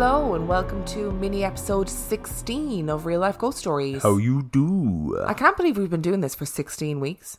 [0.00, 4.04] Hello and welcome to mini episode 16 of Real Life Ghost Stories.
[4.04, 5.20] How you do?
[5.26, 7.38] I can't believe we've been doing this for 16 weeks.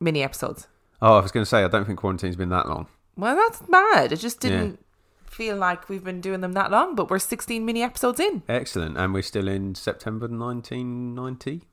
[0.00, 0.66] Mini episodes.
[1.02, 2.86] Oh, I was going to say I don't think quarantine's been that long.
[3.18, 4.12] Well, that's mad.
[4.12, 4.82] It just didn't
[5.26, 8.44] feel like we've been doing them that long, but we're 16 mini episodes in.
[8.48, 11.64] Excellent, and we're still in September 1990.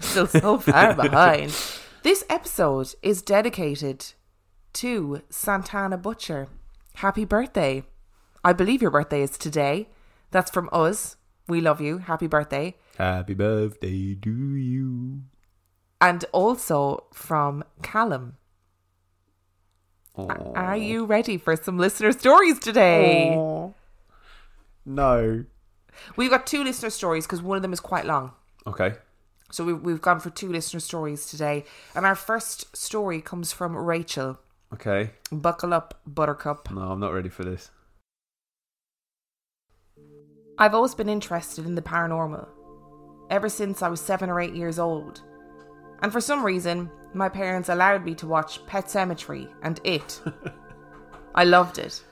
[0.00, 1.58] Still so far behind.
[2.02, 4.12] This episode is dedicated
[4.74, 6.48] to Santana Butcher.
[6.96, 7.82] Happy birthday.
[8.46, 9.88] I believe your birthday is today.
[10.30, 11.16] That's from us.
[11.48, 11.98] We love you.
[11.98, 12.76] Happy birthday.
[12.96, 15.22] Happy birthday to you.
[16.00, 18.36] And also from Callum.
[20.14, 20.52] Aw.
[20.54, 23.34] Are you ready for some listener stories today?
[23.34, 23.72] Aw.
[24.84, 25.44] No.
[26.14, 28.30] We've got two listener stories because one of them is quite long.
[28.64, 28.94] Okay.
[29.50, 31.64] So we, we've gone for two listener stories today.
[31.96, 34.38] And our first story comes from Rachel.
[34.72, 35.10] Okay.
[35.32, 36.70] Buckle up, Buttercup.
[36.70, 37.72] No, I'm not ready for this.
[40.58, 42.48] I've always been interested in the paranormal,
[43.28, 45.20] ever since I was seven or eight years old.
[46.02, 50.18] And for some reason, my parents allowed me to watch Pet Sematary and It.
[51.34, 52.02] I loved it.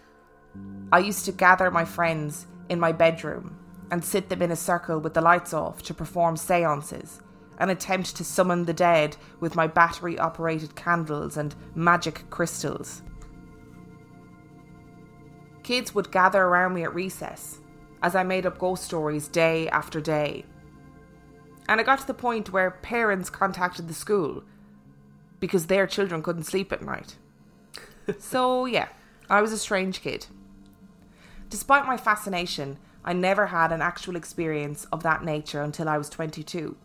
[0.93, 3.59] I used to gather my friends in my bedroom
[3.91, 7.23] and sit them in a circle with the lights off to perform seances
[7.59, 13.01] and attempt to summon the dead with my battery operated candles and magic crystals.
[15.63, 17.61] Kids would gather around me at recess
[18.03, 20.45] as I made up ghost stories day after day.
[21.69, 24.45] And it got to the point where parents contacted the school
[25.41, 27.17] because their children couldn't sleep at night.
[28.19, 28.89] so, yeah,
[29.31, 30.27] I was a strange kid.
[31.49, 36.09] Despite my fascination, I never had an actual experience of that nature until I was
[36.09, 36.77] 22.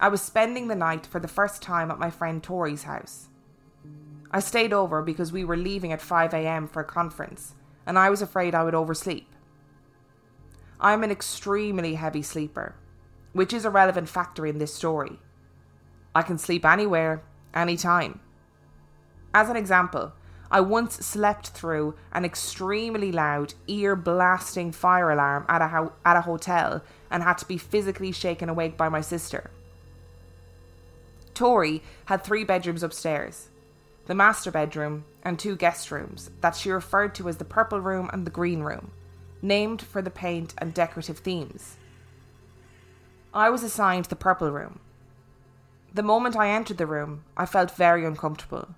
[0.00, 3.28] I was spending the night for the first time at my friend Tori's house.
[4.30, 7.54] I stayed over because we were leaving at 5am for a conference,
[7.86, 9.26] and I was afraid I would oversleep.
[10.80, 12.74] I'm an extremely heavy sleeper,
[13.32, 15.18] which is a relevant factor in this story.
[16.14, 17.22] I can sleep anywhere,
[17.52, 18.20] anytime.
[19.34, 20.12] As an example,
[20.50, 26.16] I once slept through an extremely loud, ear blasting fire alarm at a, ho- at
[26.16, 29.50] a hotel and had to be physically shaken awake by my sister.
[31.34, 33.48] Tori had three bedrooms upstairs
[34.06, 38.08] the master bedroom and two guest rooms that she referred to as the purple room
[38.10, 38.90] and the green room,
[39.42, 41.76] named for the paint and decorative themes.
[43.32, 44.80] I was assigned the purple room.
[45.94, 48.68] The moment I entered the room, I felt very uncomfortable.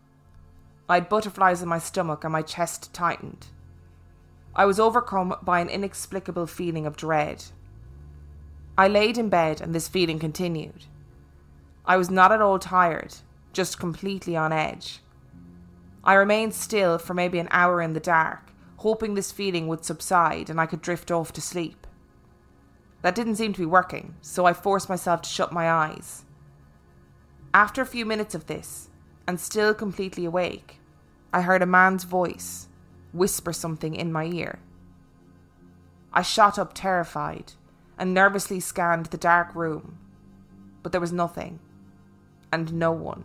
[0.89, 3.47] I had butterflies in my stomach and my chest tightened.
[4.55, 7.45] I was overcome by an inexplicable feeling of dread.
[8.77, 10.85] I laid in bed and this feeling continued.
[11.87, 13.15] I was not at all tired,
[13.53, 15.01] just completely on edge.
[16.03, 18.50] I remained still for maybe an hour in the dark,
[18.81, 21.87] hoping this feeling would subside and I could drift off to sleep.
[23.03, 26.25] That didn't seem to be working, so I forced myself to shut my eyes.
[27.53, 28.89] After a few minutes of this,
[29.29, 30.81] and still completely awake,
[31.31, 32.69] I heard a man's voice
[33.13, 34.61] whisper something in my ear.
[36.11, 37.53] I shot up terrified
[37.99, 39.99] and nervously scanned the dark room,
[40.83, 41.61] but there was nothing
[42.51, 43.25] and no one.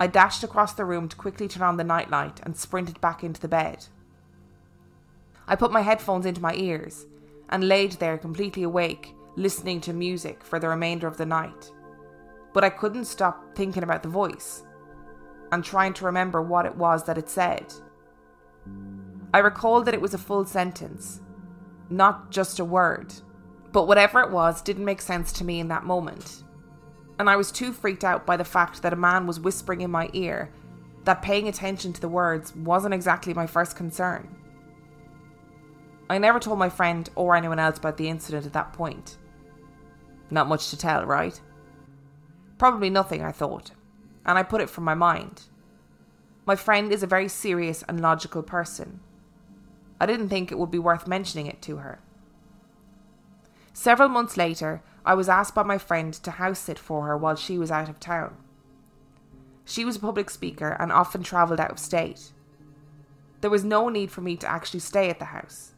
[0.00, 3.38] I dashed across the room to quickly turn on the nightlight and sprinted back into
[3.38, 3.86] the bed.
[5.46, 7.04] I put my headphones into my ears
[7.50, 11.70] and laid there completely awake, listening to music for the remainder of the night.
[12.54, 14.62] But I couldn't stop thinking about the voice
[15.52, 17.74] and trying to remember what it was that it said.
[19.34, 21.20] I recalled that it was a full sentence,
[21.90, 23.12] not just a word,
[23.70, 26.42] but whatever it was didn't make sense to me in that moment.
[27.20, 29.90] And I was too freaked out by the fact that a man was whispering in
[29.90, 30.48] my ear
[31.04, 34.34] that paying attention to the words wasn't exactly my first concern.
[36.08, 39.18] I never told my friend or anyone else about the incident at that point.
[40.30, 41.38] Not much to tell, right?
[42.56, 43.72] Probably nothing, I thought,
[44.24, 45.42] and I put it from my mind.
[46.46, 49.00] My friend is a very serious and logical person.
[50.00, 52.00] I didn't think it would be worth mentioning it to her.
[53.74, 57.36] Several months later, I was asked by my friend to house sit for her while
[57.36, 58.36] she was out of town.
[59.64, 62.32] She was a public speaker and often travelled out of state.
[63.40, 65.72] There was no need for me to actually stay at the house.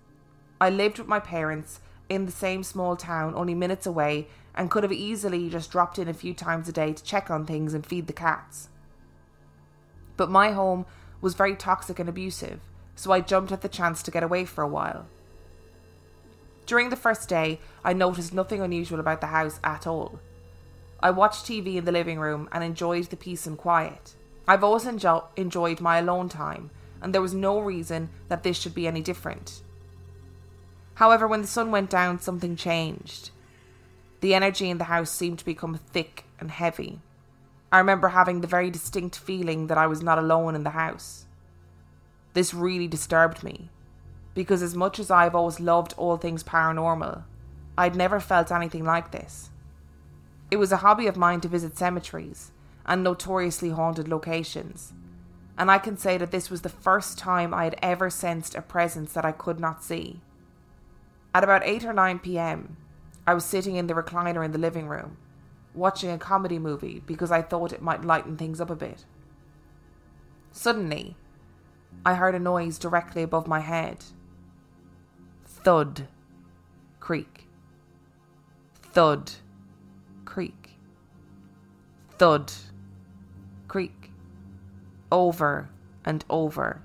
[0.61, 4.83] I lived with my parents in the same small town only minutes away and could
[4.83, 7.87] have easily just dropped in a few times a day to check on things and
[7.87, 8.69] feed the cats.
[10.17, 10.85] But my home
[11.21, 12.61] was very toxic and abusive,
[12.95, 15.07] so I jumped at the chance to get away for a while.
[16.67, 20.21] During the first day, I noticed nothing unusual about the house at all.
[21.01, 24.15] I watched TV in the living room and enjoyed the peace and quiet.
[24.47, 26.71] I've always enjo- enjoyed my alone time,
[27.01, 29.63] and there was no reason that this should be any different.
[30.95, 33.31] However, when the sun went down, something changed.
[34.21, 37.01] The energy in the house seemed to become thick and heavy.
[37.73, 41.25] I remember having the very distinct feeling that I was not alone in the house.
[42.35, 43.69] This really disturbed me,
[44.35, 47.25] because as much as I've always loved all things paranormal,
[47.77, 49.51] I'd never felt anything like this.
[50.51, 52.53] It was a hobby of mine to visit cemeteries
[52.85, 54.93] and notoriously haunted locations,
[55.57, 58.63] and I can say that this was the first time I had ever sensed a
[58.63, 60.21] presence that I could not see.
[61.35, 62.77] At about 8 or 9 pm,
[63.27, 65.17] I was sitting in the recliner in the living room,
[65.75, 69.05] watching a comedy movie because I thought it might lighten things up a bit.
[70.51, 71.17] Suddenly,
[72.05, 74.05] I heard a noise directly above my head.
[75.65, 76.09] Thud.
[76.99, 77.47] Creak.
[78.83, 79.31] Thud.
[80.25, 80.71] Creak.
[82.19, 82.53] Thud.
[83.69, 84.11] Creak.
[85.13, 85.69] Over
[86.05, 86.83] and over.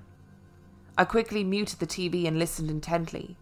[0.96, 3.36] I quickly muted the TV and listened intently.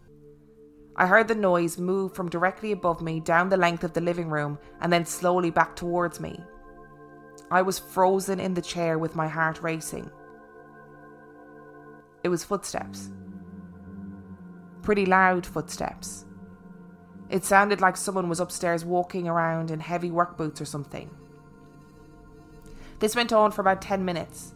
[0.95, 4.29] I heard the noise move from directly above me down the length of the living
[4.29, 6.39] room and then slowly back towards me.
[7.51, 10.09] I was frozen in the chair with my heart racing.
[12.23, 13.11] It was footsteps.
[14.81, 16.25] Pretty loud footsteps.
[17.29, 21.09] It sounded like someone was upstairs walking around in heavy work boots or something.
[22.99, 24.53] This went on for about 10 minutes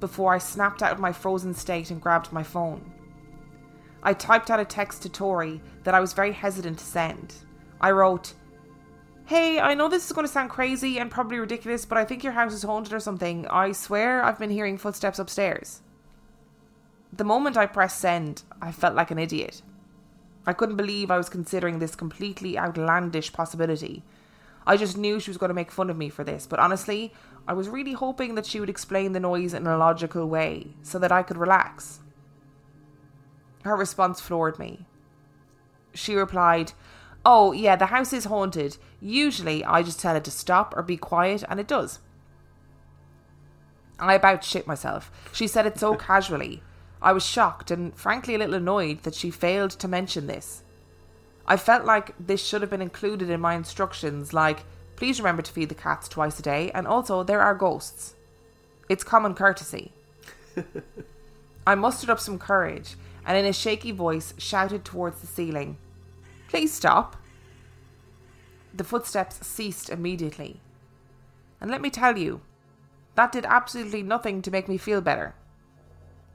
[0.00, 2.92] before I snapped out of my frozen state and grabbed my phone.
[4.02, 7.34] I typed out a text to Tori that I was very hesitant to send.
[7.80, 8.34] I wrote,
[9.26, 12.24] Hey, I know this is going to sound crazy and probably ridiculous, but I think
[12.24, 13.46] your house is haunted or something.
[13.46, 15.80] I swear I've been hearing footsteps upstairs.
[17.12, 19.62] The moment I pressed send, I felt like an idiot.
[20.46, 24.02] I couldn't believe I was considering this completely outlandish possibility.
[24.66, 27.12] I just knew she was going to make fun of me for this, but honestly,
[27.46, 30.98] I was really hoping that she would explain the noise in a logical way so
[30.98, 32.00] that I could relax.
[33.64, 34.86] Her response floored me.
[35.94, 36.72] She replied,
[37.24, 38.78] Oh, yeah, the house is haunted.
[39.00, 42.00] Usually I just tell it to stop or be quiet, and it does.
[43.98, 45.12] I about shit myself.
[45.32, 46.62] She said it so casually.
[47.02, 50.62] I was shocked and frankly a little annoyed that she failed to mention this.
[51.46, 54.64] I felt like this should have been included in my instructions, like,
[54.94, 58.14] please remember to feed the cats twice a day, and also there are ghosts.
[58.88, 59.90] It's common courtesy.
[61.66, 62.94] I mustered up some courage
[63.24, 65.76] and in a shaky voice shouted towards the ceiling,
[66.48, 67.16] Please stop.
[68.74, 70.60] The footsteps ceased immediately.
[71.60, 72.42] And let me tell you,
[73.14, 75.34] that did absolutely nothing to make me feel better.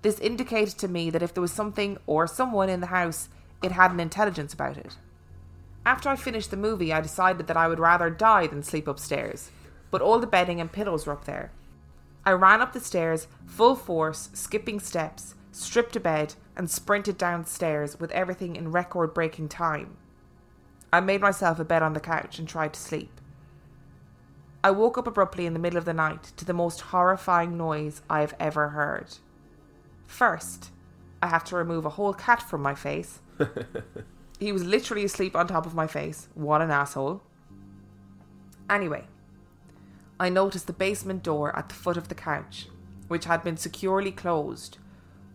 [0.02, 3.30] This indicated to me that if there was something or someone in the house,
[3.64, 4.98] it had an intelligence about it.
[5.86, 9.52] After I finished the movie, I decided that I would rather die than sleep upstairs,
[9.90, 11.52] but all the bedding and pillows were up there.
[12.26, 18.00] I ran up the stairs, full force, skipping steps, stripped a bed, and sprinted downstairs
[18.00, 19.96] with everything in record breaking time.
[20.92, 23.22] I made myself a bed on the couch and tried to sleep.
[24.64, 28.02] I woke up abruptly in the middle of the night to the most horrifying noise
[28.10, 29.18] I have ever heard.
[30.08, 30.72] First,
[31.22, 33.20] I had to remove a whole cat from my face.
[34.40, 36.30] he was literally asleep on top of my face.
[36.34, 37.22] What an asshole.
[38.70, 39.06] Anyway,
[40.20, 42.68] I noticed the basement door at the foot of the couch,
[43.08, 44.78] which had been securely closed,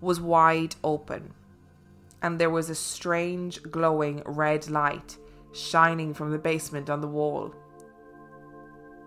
[0.00, 1.34] was wide open,
[2.20, 5.16] and there was a strange glowing red light
[5.52, 7.54] shining from the basement on the wall.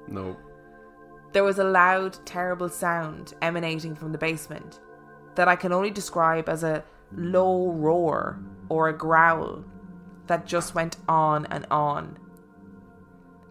[0.08, 0.38] No.
[1.34, 4.80] There was a loud, terrible sound emanating from the basement
[5.36, 8.40] that I can only describe as a low roar
[8.70, 9.64] or a growl
[10.28, 12.18] that just went on and on.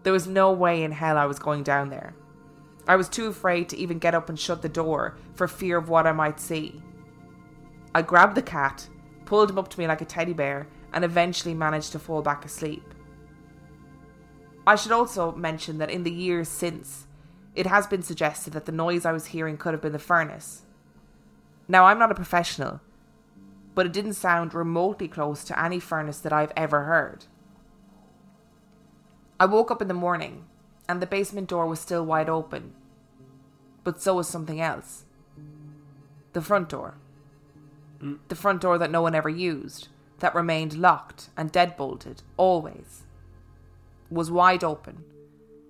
[0.03, 2.15] There was no way in hell I was going down there.
[2.87, 5.89] I was too afraid to even get up and shut the door for fear of
[5.89, 6.81] what I might see.
[7.95, 8.87] I grabbed the cat,
[9.25, 12.45] pulled him up to me like a teddy bear, and eventually managed to fall back
[12.45, 12.93] asleep.
[14.67, 17.07] I should also mention that in the years since,
[17.55, 20.64] it has been suggested that the noise I was hearing could have been the furnace.
[21.67, 22.81] Now, I'm not a professional,
[23.73, 27.25] but it didn't sound remotely close to any furnace that I've ever heard.
[29.39, 30.45] I woke up in the morning,
[30.87, 32.73] and the basement door was still wide open,
[33.83, 35.05] but so was something else
[36.33, 36.95] the front door.
[38.27, 39.87] The front door that no one ever used,
[40.19, 43.03] that remained locked and deadbolted, always,
[44.09, 45.05] was wide open,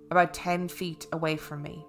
[0.09, 1.85] about 10 feet away from me.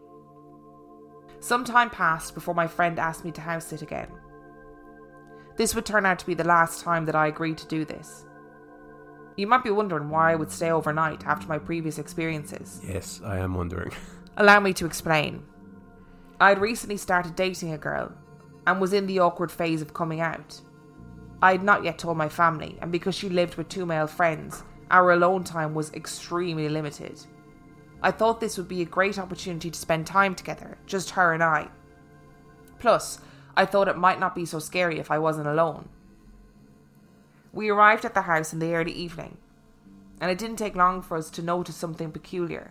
[1.41, 4.09] Some time passed before my friend asked me to house sit again.
[5.57, 8.27] This would turn out to be the last time that I agreed to do this.
[9.37, 12.81] You might be wondering why I would stay overnight after my previous experiences.
[12.87, 13.93] Yes, I am wondering.
[14.37, 15.45] Allow me to explain.
[16.41, 18.13] I had recently started dating a girl
[18.67, 20.61] and was in the awkward phase of coming out.
[21.43, 24.63] I had not yet told my family, and because she lived with two male friends,
[24.91, 27.21] our alone time was extremely limited.
[28.07, 31.43] I thought this would be a great opportunity to spend time together, just her and
[31.43, 31.67] I.
[32.79, 33.19] Plus,
[33.57, 35.89] I thought it might not be so scary if I wasn't alone.
[37.53, 39.39] We arrived at the house in the early evening,
[40.21, 42.71] and it didn't take long for us to notice something peculiar.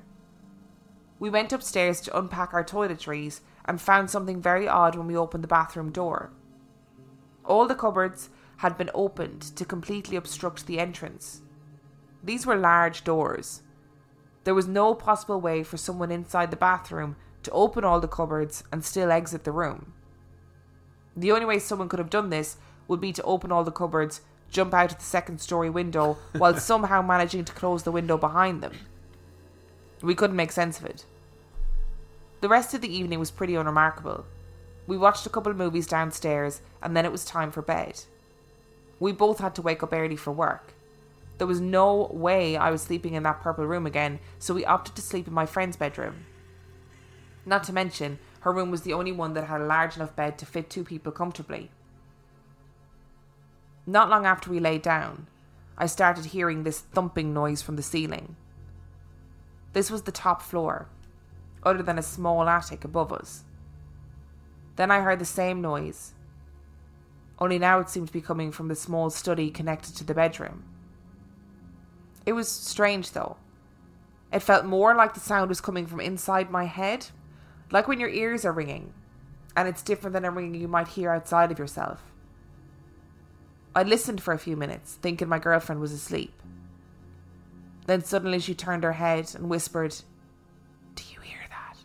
[1.19, 5.43] We went upstairs to unpack our toiletries and found something very odd when we opened
[5.43, 6.31] the bathroom door.
[7.43, 11.41] All the cupboards had been opened to completely obstruct the entrance.
[12.23, 13.63] These were large doors.
[14.45, 18.63] There was no possible way for someone inside the bathroom to open all the cupboards
[18.71, 19.93] and still exit the room.
[21.17, 24.21] The only way someone could have done this would be to open all the cupboards,
[24.51, 28.61] jump out of the second story window, while somehow managing to close the window behind
[28.61, 28.73] them.
[30.03, 31.05] We couldn't make sense of it.
[32.41, 34.25] The rest of the evening was pretty unremarkable.
[34.85, 38.03] We watched a couple of movies downstairs, and then it was time for bed.
[38.99, 40.75] We both had to wake up early for work.
[41.37, 44.95] There was no way I was sleeping in that purple room again, so we opted
[44.95, 46.25] to sleep in my friend's bedroom.
[47.45, 50.37] Not to mention, her room was the only one that had a large enough bed
[50.37, 51.71] to fit two people comfortably.
[53.85, 55.27] Not long after we lay down,
[55.77, 58.35] I started hearing this thumping noise from the ceiling.
[59.73, 60.87] This was the top floor,
[61.63, 63.43] other than a small attic above us.
[64.77, 66.13] Then I heard the same noise,
[67.39, 70.63] only now it seemed to be coming from the small study connected to the bedroom.
[72.25, 73.38] It was strange though.
[74.34, 77.08] It felt more like the sound was coming from inside my head,
[77.72, 78.94] like when your ears are ringing,
[79.55, 82.01] and it's different than a ringing you might hear outside of yourself.
[83.75, 86.34] I listened for a few minutes, thinking my girlfriend was asleep.
[87.88, 89.96] Then suddenly she turned her head and whispered,
[90.96, 91.77] Do you hear that?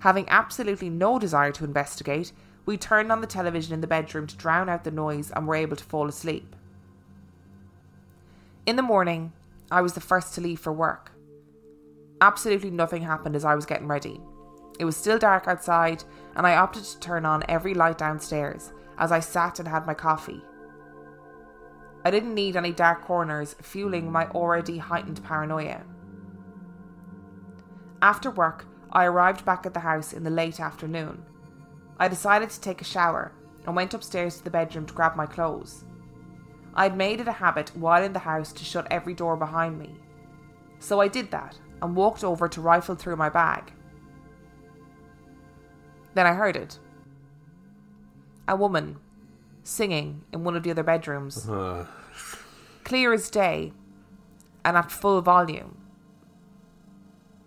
[0.00, 2.32] Having absolutely no desire to investigate,
[2.66, 5.56] we turned on the television in the bedroom to drown out the noise and were
[5.56, 6.54] able to fall asleep.
[8.66, 9.34] In the morning,
[9.70, 11.12] I was the first to leave for work.
[12.22, 14.22] Absolutely nothing happened as I was getting ready.
[14.78, 16.02] It was still dark outside,
[16.34, 19.92] and I opted to turn on every light downstairs as I sat and had my
[19.92, 20.40] coffee.
[22.06, 25.82] I didn't need any dark corners fueling my already heightened paranoia.
[28.00, 31.22] After work, I arrived back at the house in the late afternoon.
[31.98, 33.32] I decided to take a shower
[33.66, 35.84] and went upstairs to the bedroom to grab my clothes.
[36.74, 39.78] I had made it a habit while in the house to shut every door behind
[39.78, 39.94] me.
[40.80, 43.72] So I did that and walked over to rifle through my bag.
[46.14, 46.78] Then I heard it.
[48.48, 48.98] A woman
[49.62, 51.48] singing in one of the other bedrooms.
[51.48, 51.86] Uh,
[52.84, 53.72] Clear as day
[54.64, 55.78] and at full volume.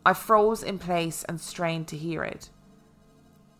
[0.05, 2.49] I froze in place and strained to hear it.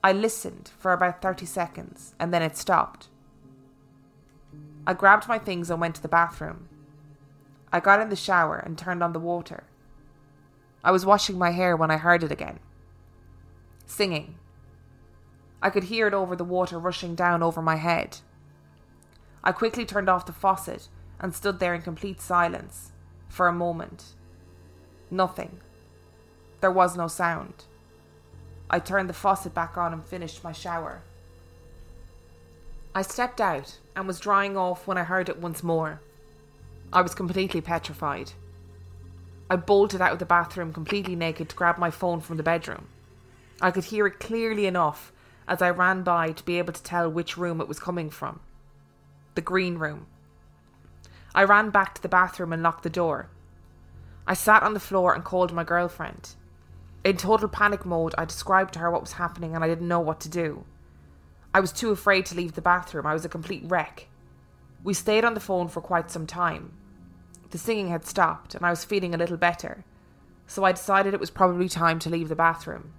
[0.03, 3.09] I listened for about 30 seconds and then it stopped.
[4.87, 6.69] I grabbed my things and went to the bathroom.
[7.73, 9.65] I got in the shower and turned on the water.
[10.81, 12.59] I was washing my hair when I heard it again.
[13.85, 14.35] Singing.
[15.61, 18.19] I could hear it over the water rushing down over my head.
[19.43, 20.87] I quickly turned off the faucet
[21.19, 22.93] and stood there in complete silence
[23.27, 24.15] for a moment.
[25.11, 25.59] Nothing.
[26.61, 27.65] There was no sound.
[28.69, 31.01] I turned the faucet back on and finished my shower.
[32.97, 36.01] I stepped out and was drying off when I heard it once more.
[36.91, 38.31] I was completely petrified.
[39.51, 42.87] I bolted out of the bathroom completely naked to grab my phone from the bedroom.
[43.61, 45.13] I could hear it clearly enough
[45.47, 48.39] as I ran by to be able to tell which room it was coming from.
[49.35, 50.07] The green room.
[51.35, 53.29] I ran back to the bathroom and locked the door.
[54.25, 56.29] I sat on the floor and called my girlfriend.
[57.03, 59.99] In total panic mode, I described to her what was happening and I didn't know
[59.99, 60.65] what to do.
[61.57, 63.07] I was too afraid to leave the bathroom.
[63.07, 64.09] I was a complete wreck.
[64.83, 66.71] We stayed on the phone for quite some time.
[67.49, 69.83] The singing had stopped and I was feeling a little better,
[70.45, 72.93] so I decided it was probably time to leave the bathroom.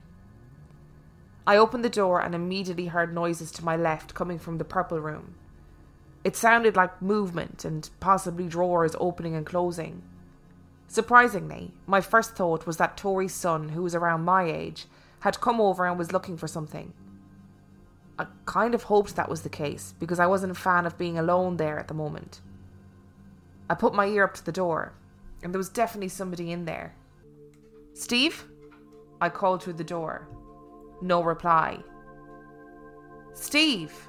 [1.47, 4.99] I opened the door and immediately heard noises to my left coming from the purple
[4.99, 5.37] room.
[6.25, 10.03] It sounded like movement and possibly drawers opening and closing.
[10.89, 14.87] Surprisingly, my first thought was that Tori's son, who was around my age,
[15.21, 16.93] had come over and was looking for something.
[18.19, 21.19] I kind of hoped that was the case because I wasn't a fan of being
[21.19, 22.41] alone there at the moment.
[23.71, 24.95] I put my ear up to the door,
[25.43, 26.95] and there was definitely somebody in there.
[27.95, 28.45] Steve?
[29.21, 30.29] I called through the door.
[31.01, 31.79] No reply.
[33.35, 34.09] Steve!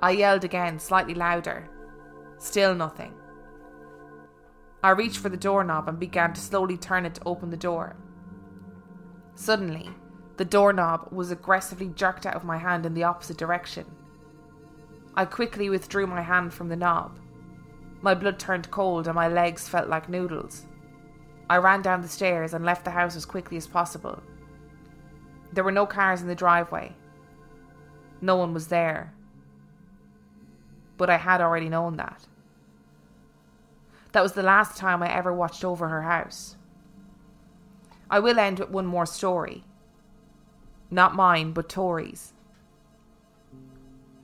[0.00, 1.68] I yelled again, slightly louder.
[2.38, 3.12] Still nothing.
[4.82, 7.96] I reached for the doorknob and began to slowly turn it to open the door.
[9.34, 9.90] Suddenly,
[10.38, 13.84] The doorknob was aggressively jerked out of my hand in the opposite direction.
[15.16, 17.18] I quickly withdrew my hand from the knob.
[18.02, 20.64] My blood turned cold and my legs felt like noodles.
[21.50, 24.22] I ran down the stairs and left the house as quickly as possible.
[25.52, 26.94] There were no cars in the driveway.
[28.20, 29.12] No one was there.
[30.96, 32.28] But I had already known that.
[34.12, 36.54] That was the last time I ever watched over her house.
[38.08, 39.64] I will end with one more story.
[40.90, 42.32] Not mine, but Tori's.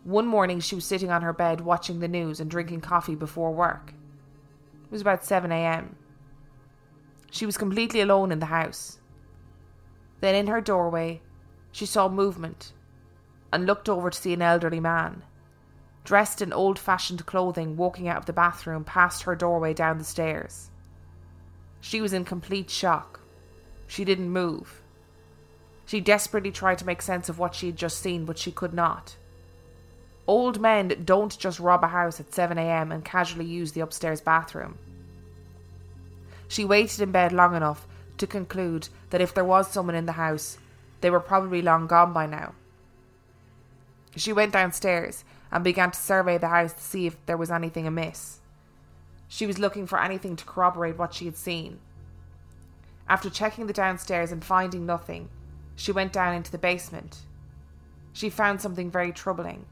[0.05, 3.53] One morning, she was sitting on her bed watching the news and drinking coffee before
[3.53, 3.95] work.
[4.85, 5.97] It was about 7 am.
[7.31, 8.99] She was completely alone in the house.
[10.21, 11.21] Then, in her doorway,
[11.73, 12.73] she saw movement
[13.53, 15.25] and looked over to see an elderly man,
[16.05, 20.05] dressed in old fashioned clothing, walking out of the bathroom past her doorway down the
[20.05, 20.71] stairs.
[21.81, 23.21] She was in complete shock.
[23.87, 24.84] She didn't move.
[25.87, 28.73] She desperately tried to make sense of what she had just seen, but she could
[28.73, 29.17] not.
[30.27, 34.79] Old men don't just rob a house at 7am and casually use the upstairs bathroom.
[36.49, 37.87] She waited in bed long enough
[38.19, 40.57] to conclude that if there was someone in the house,
[41.01, 42.55] they were probably long gone by now.
[44.17, 47.87] She went downstairs and began to survey the house to see if there was anything
[47.87, 48.41] amiss.
[49.29, 51.81] She was looking for anything to corroborate what she had seen.
[53.09, 55.29] After checking the downstairs and finding nothing,
[55.77, 57.19] she went down into the basement.
[58.13, 59.67] She found something very troubling.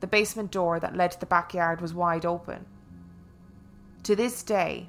[0.00, 2.66] The basement door that led to the backyard was wide open.
[4.04, 4.88] To this day,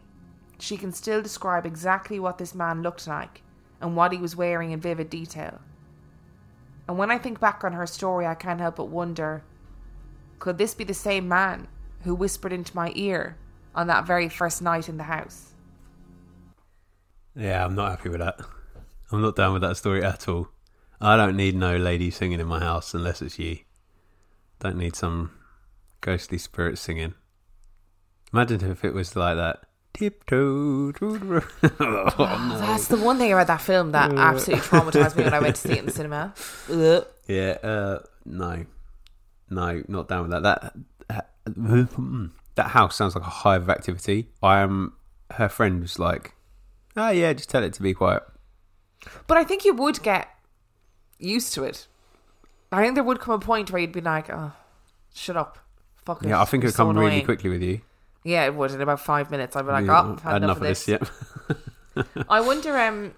[0.59, 3.41] she can still describe exactly what this man looked like
[3.81, 5.59] and what he was wearing in vivid detail.
[6.87, 9.43] And when I think back on her story, I can't help but wonder
[10.39, 11.67] could this be the same man
[12.01, 13.37] who whispered into my ear
[13.75, 15.53] on that very first night in the house?
[17.35, 18.39] Yeah, I'm not happy with that.
[19.11, 20.49] I'm not down with that story at all.
[20.99, 23.59] I don't need no lady singing in my house unless it's you.
[24.59, 25.31] Don't need some
[26.01, 27.15] ghostly spirit singing.
[28.33, 29.63] Imagine if it was like that.
[29.93, 30.91] Tiptoe.
[30.93, 32.59] to oh, ah, no.
[32.59, 34.19] That's the one thing about that film that uh.
[34.19, 36.33] absolutely traumatized me when I went to see it in the cinema.
[36.69, 37.05] Ugh.
[37.27, 38.65] Yeah, uh, no,
[39.49, 40.73] no, not down with that.
[41.45, 44.27] That that house sounds like a hive of activity.
[44.43, 44.93] I am.
[45.29, 46.33] Her friend was like,
[46.97, 48.23] "Oh yeah, just tell it to be quiet."
[49.27, 50.29] But I think you would get
[51.19, 51.87] used to it.
[52.71, 54.53] I think there would come a point where you'd be like, "Oh,
[55.13, 55.57] shut up,
[56.05, 57.81] fuck it." Yeah, I think it'd so come really quickly with you.
[58.23, 58.71] Yeah, it would.
[58.71, 60.99] In about five minutes, I'd be like, Yeah, "Oh, I've had enough, of this." Yeah,
[62.29, 63.13] I wonder, um,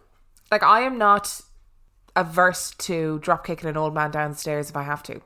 [0.52, 1.41] like, I am not
[2.15, 5.22] averse to drop kicking an old man downstairs if I have to.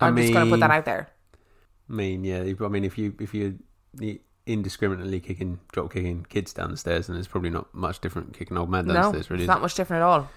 [0.00, 1.08] I I'm just going to put that out there.
[1.88, 2.42] I mean, yeah.
[2.42, 3.54] I mean, if you if you're
[4.52, 8.56] indiscriminately kicking, drop kicking kids down the stairs, then it's probably not much different kicking
[8.56, 9.42] old man No, downstairs, really.
[9.42, 10.28] it's is not much different at all.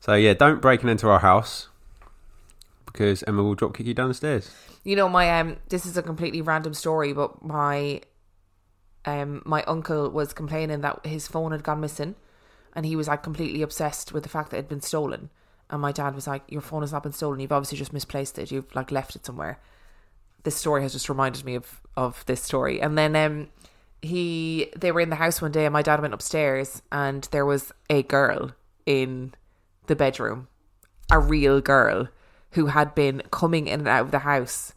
[0.00, 1.68] So yeah, don't break into our house
[2.86, 4.50] because Emma will drop kick you down the stairs.
[4.84, 8.02] You know, my um, this is a completely random story, but my
[9.04, 12.14] um, my uncle was complaining that his phone had gone missing,
[12.74, 15.30] and he was like completely obsessed with the fact that it had been stolen.
[15.70, 17.40] And my dad was like, "Your phone has not been stolen.
[17.40, 18.50] You've obviously just misplaced it.
[18.50, 19.58] You've like left it somewhere."
[20.44, 22.80] This story has just reminded me of of this story.
[22.80, 23.48] And then um,
[24.02, 27.46] he they were in the house one day, and my dad went upstairs, and there
[27.46, 28.52] was a girl
[28.86, 29.34] in
[29.86, 30.48] the bedroom,
[31.10, 32.08] a real girl
[32.52, 34.72] who had been coming in and out of the house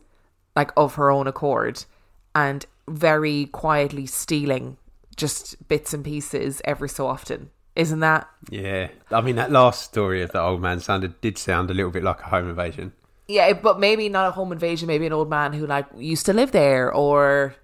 [0.56, 1.86] like of her own accord
[2.34, 4.78] and very quietly stealing
[5.16, 7.52] just bits and pieces every so often.
[7.76, 8.28] Isn't that?
[8.50, 11.92] Yeah, I mean that last story of the old man sounded did sound a little
[11.92, 12.94] bit like a home invasion.
[13.28, 16.34] Yeah, but maybe not a home invasion, maybe an old man who like used to
[16.34, 17.56] live there or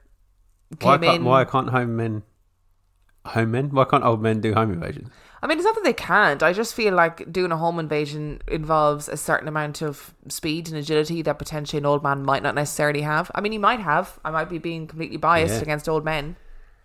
[0.82, 1.24] Why came can't, in.
[1.24, 2.24] why can't home men
[3.26, 3.70] home men?
[3.70, 5.10] Why can't old men do home invasions?
[5.42, 6.42] I mean, it's not that they can't.
[6.42, 10.78] I just feel like doing a home invasion involves a certain amount of speed and
[10.78, 13.30] agility that potentially an old man might not necessarily have.
[13.36, 14.20] I mean, he might have.
[14.24, 15.62] I might be being completely biased Yeah.
[15.62, 16.38] against old men.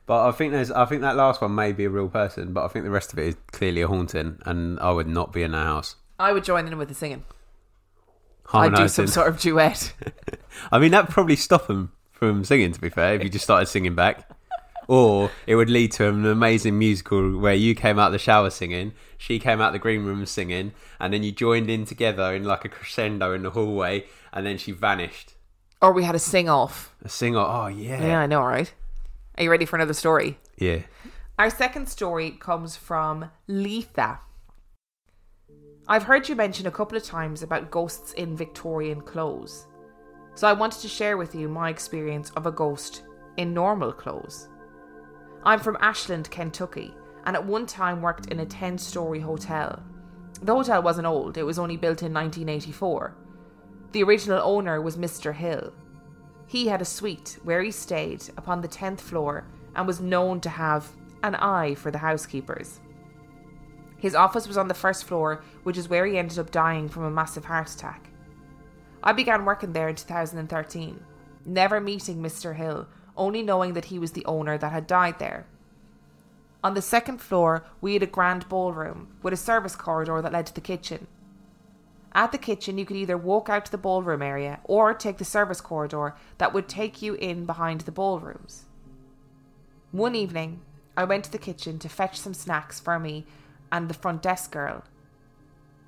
[0.06, 2.64] But I think there's I think that last one may be a real person, but
[2.64, 5.42] I think the rest of it is clearly a haunting, and I would not be
[5.42, 5.96] in the house.
[6.18, 7.24] I would join in with the singing.
[8.52, 9.92] I'd do some sort of duet.
[10.72, 12.72] I mean, that'd probably stop them from singing.
[12.72, 14.28] To be fair, if you just started singing back,
[14.88, 18.92] or it would lead to an amazing musical where you came out the shower singing,
[19.18, 22.64] she came out the green room singing, and then you joined in together in like
[22.64, 25.34] a crescendo in the hallway, and then she vanished.
[25.82, 26.94] or we had a sing off.
[27.04, 27.64] A sing off.
[27.64, 28.72] oh yeah, Yeah, I know, right?
[29.36, 30.38] Are you ready for another story?
[30.56, 30.80] yeah.
[31.38, 34.18] Our second story comes from Leatha.
[35.90, 39.66] I've heard you mention a couple of times about ghosts in Victorian clothes.
[40.34, 43.04] So I wanted to share with you my experience of a ghost
[43.38, 44.50] in normal clothes.
[45.44, 46.92] I'm from Ashland, Kentucky,
[47.24, 49.82] and at one time worked in a 10 story hotel.
[50.42, 53.16] The hotel wasn't old, it was only built in 1984.
[53.92, 55.34] The original owner was Mr.
[55.34, 55.72] Hill.
[56.46, 60.50] He had a suite where he stayed upon the 10th floor and was known to
[60.50, 60.86] have
[61.22, 62.80] an eye for the housekeepers.
[63.98, 67.04] His office was on the first floor, which is where he ended up dying from
[67.04, 68.08] a massive heart attack.
[69.02, 71.04] I began working there in 2013,
[71.44, 72.54] never meeting Mr.
[72.54, 75.46] Hill, only knowing that he was the owner that had died there.
[76.62, 80.46] On the second floor, we had a grand ballroom with a service corridor that led
[80.46, 81.06] to the kitchen.
[82.12, 85.24] At the kitchen, you could either walk out to the ballroom area or take the
[85.24, 88.64] service corridor that would take you in behind the ballrooms.
[89.92, 90.60] One evening,
[90.96, 93.26] I went to the kitchen to fetch some snacks for me
[93.70, 94.84] and the front desk girl.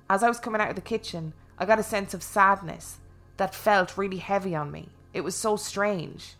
[0.09, 2.99] As I was coming out of the kitchen, I got a sense of sadness
[3.37, 4.89] that felt really heavy on me.
[5.13, 6.35] It was so strange.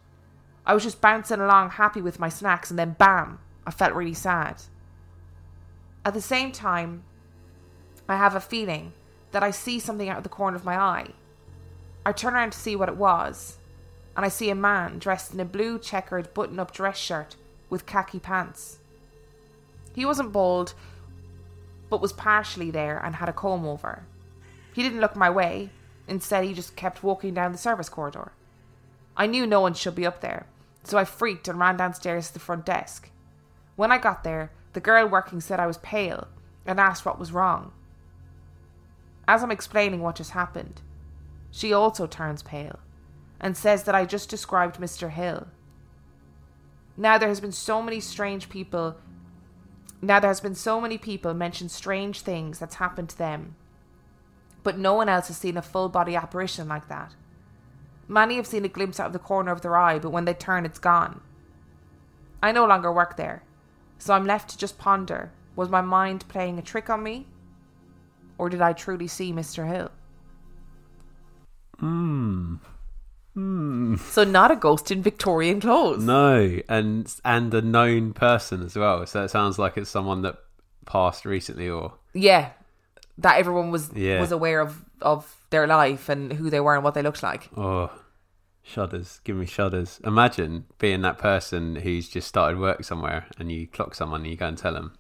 [0.66, 4.14] I was just bouncing along happy with my snacks, and then bam, I felt really
[4.14, 4.62] sad.
[6.06, 7.04] At the same time,
[8.08, 8.94] I have a feeling
[9.32, 11.10] that I see something out of the corner of my eye.
[12.06, 13.58] I turn around to see what it was,
[14.16, 17.36] and I see a man dressed in a blue checkered button up dress shirt
[17.70, 18.80] with khaki pants.
[19.96, 20.74] He wasn't bald,
[21.92, 24.08] but was partially there and had a comb over.
[24.74, 25.70] He didn't look my way,
[26.08, 28.32] instead, he just kept walking down the service corridor.
[29.18, 30.48] I knew no one should be up there,
[30.86, 33.12] so I freaked and ran downstairs to the front desk.
[33.76, 36.30] When I got there, the girl working said I was pale
[36.66, 37.74] and asked what was wrong.
[39.28, 40.82] As I'm explaining what just happened,
[41.52, 42.80] she also turns pale
[43.42, 45.10] and says that I just described Mr.
[45.10, 45.48] Hill.
[46.96, 48.96] Now there has been so many strange people
[50.02, 53.56] now there has been so many people mention strange things that's happened to them,
[54.64, 57.16] but no one else has seen a full body apparition like that.
[58.08, 60.34] Many have seen a glimpse out of the corner of their eye, but when they
[60.34, 61.22] turn, it's gone.
[62.44, 63.44] I no longer work there,
[63.98, 67.28] so I'm left to just ponder was my mind playing a trick on me?
[68.38, 69.68] Or did I truly see Mr.
[69.68, 69.92] Hill?
[71.80, 72.56] Hmm.
[73.34, 73.96] Hmm.
[73.96, 76.04] So, not a ghost in Victorian clothes.
[76.04, 79.06] No, and and a known person as well.
[79.06, 80.38] So it sounds like it's someone that
[80.86, 82.50] passed recently, or Yeah,
[83.18, 84.20] that everyone was Yeah.
[84.20, 87.50] was aware of of their life and who they were and what they looked like.
[87.58, 87.90] oh,
[88.64, 89.20] shudders.
[89.24, 90.00] Give me shudders.
[90.06, 94.38] Imagine being that person who's just started work somewhere, and you clock someone, and you
[94.38, 94.94] go and tell them.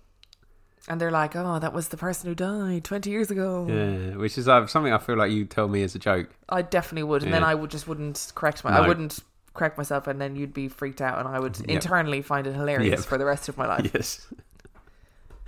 [0.88, 4.38] And they're like, "Oh, that was the person who died twenty years ago." Yeah, which
[4.38, 6.30] is uh, something I feel like you tell me as a joke.
[6.50, 8.72] I definitely would, and then I would just wouldn't correct my.
[8.72, 8.78] No.
[8.84, 9.20] I wouldn't
[9.54, 11.70] correct myself, and then you'd be freaked out, and I would Yep.
[11.70, 13.10] internally find it hilarious Yep.
[13.10, 13.91] for the rest of my life.
[13.94, 14.26] Yes.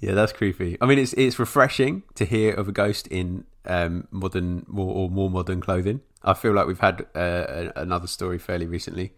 [0.00, 0.76] yeah, that's creepy.
[0.80, 5.10] I mean, it's it's refreshing to hear of a ghost in um, modern more or
[5.10, 6.00] more modern clothing.
[6.22, 9.12] I feel like we've had uh, another story fairly recently,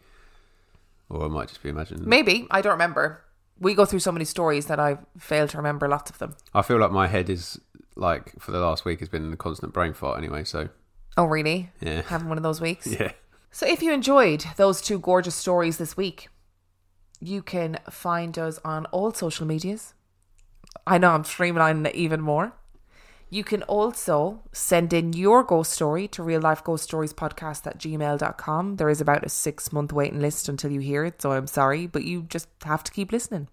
[1.09, 2.09] or I might just be imagining.
[2.09, 3.23] Maybe I don't remember.
[3.63, 6.35] We go through so many stories that I fail to remember lots of them.
[6.53, 7.61] I feel like my head is
[7.97, 10.19] like for the last week has been in a constant brain fart.
[10.19, 10.69] Anyway, so
[11.17, 11.71] Oh, really?
[11.81, 12.87] yeah, Having one of those weeks.
[12.87, 13.13] yeah.
[13.51, 16.29] So, if you enjoyed those two gorgeous stories this week,
[17.21, 19.93] you can find us on all social medias.
[20.87, 22.55] I know I'm streamlining it even more.
[23.33, 27.79] You can also send in your ghost story to real life ghost stories podcast at
[27.79, 28.77] gmail.com.
[28.77, 31.87] There is about a six month waiting list until you hear it, so I'm sorry,
[31.87, 33.49] but you just have to keep listening.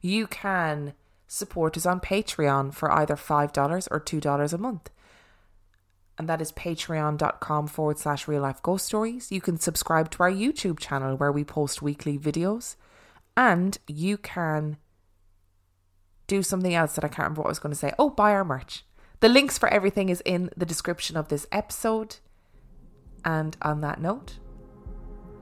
[0.00, 0.94] You can
[1.28, 4.90] support us on Patreon for either $5 or $2 a month
[6.18, 9.32] and that is patreon.com forward slash real life ghost stories.
[9.32, 12.76] You can subscribe to our YouTube channel where we post weekly videos,
[13.38, 14.76] and you can
[16.30, 17.92] do something else that I can't remember what I was going to say.
[17.98, 18.84] Oh, buy our merch.
[19.18, 22.16] The links for everything is in the description of this episode.
[23.24, 24.38] And on that note,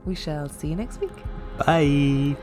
[0.03, 1.15] we shall see you next week.
[1.59, 2.35] Bye.